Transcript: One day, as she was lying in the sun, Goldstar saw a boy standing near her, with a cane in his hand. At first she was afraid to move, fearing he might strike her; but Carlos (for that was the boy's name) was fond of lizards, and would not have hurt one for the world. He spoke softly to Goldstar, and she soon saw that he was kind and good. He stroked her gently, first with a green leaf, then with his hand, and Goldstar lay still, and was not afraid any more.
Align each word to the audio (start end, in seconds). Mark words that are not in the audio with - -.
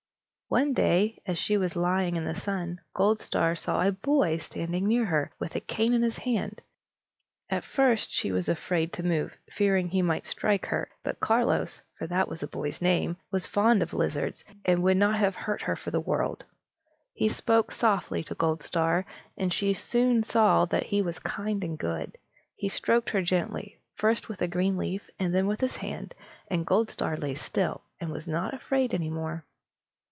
One 0.53 0.73
day, 0.73 1.17
as 1.25 1.37
she 1.37 1.55
was 1.57 1.77
lying 1.77 2.17
in 2.17 2.25
the 2.25 2.35
sun, 2.35 2.81
Goldstar 2.93 3.55
saw 3.57 3.81
a 3.87 3.93
boy 3.93 4.35
standing 4.39 4.85
near 4.85 5.05
her, 5.05 5.31
with 5.39 5.55
a 5.55 5.61
cane 5.61 5.93
in 5.93 6.01
his 6.03 6.17
hand. 6.17 6.61
At 7.49 7.63
first 7.63 8.11
she 8.11 8.33
was 8.33 8.49
afraid 8.49 8.91
to 8.91 9.01
move, 9.01 9.33
fearing 9.49 9.87
he 9.87 10.01
might 10.01 10.25
strike 10.27 10.65
her; 10.65 10.89
but 11.03 11.21
Carlos 11.21 11.81
(for 11.97 12.05
that 12.07 12.27
was 12.27 12.41
the 12.41 12.47
boy's 12.47 12.81
name) 12.81 13.15
was 13.31 13.47
fond 13.47 13.81
of 13.81 13.93
lizards, 13.93 14.43
and 14.65 14.83
would 14.83 14.97
not 14.97 15.15
have 15.15 15.35
hurt 15.37 15.65
one 15.69 15.77
for 15.77 15.89
the 15.89 16.01
world. 16.01 16.43
He 17.13 17.29
spoke 17.29 17.71
softly 17.71 18.21
to 18.25 18.35
Goldstar, 18.35 19.05
and 19.37 19.53
she 19.53 19.73
soon 19.73 20.21
saw 20.21 20.65
that 20.65 20.87
he 20.87 21.01
was 21.01 21.19
kind 21.19 21.63
and 21.63 21.79
good. 21.79 22.17
He 22.57 22.67
stroked 22.67 23.11
her 23.11 23.21
gently, 23.21 23.79
first 23.95 24.27
with 24.27 24.41
a 24.41 24.49
green 24.49 24.75
leaf, 24.75 25.09
then 25.17 25.47
with 25.47 25.61
his 25.61 25.77
hand, 25.77 26.13
and 26.49 26.67
Goldstar 26.67 27.15
lay 27.15 27.35
still, 27.35 27.83
and 28.01 28.11
was 28.11 28.27
not 28.27 28.53
afraid 28.53 28.93
any 28.93 29.09
more. 29.09 29.45